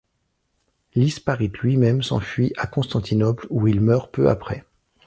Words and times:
Liparit 0.95 1.51
lui-même 1.61 2.01
s'enfuit 2.01 2.53
à 2.57 2.65
Constantinople, 2.65 3.45
où 3.51 3.67
il 3.67 3.81
meurt 3.81 4.11
peu 4.11 4.29
après. 4.31 4.65